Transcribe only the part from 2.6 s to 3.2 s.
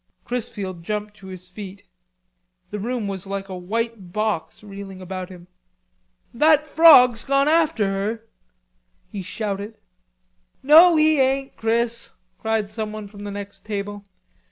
The room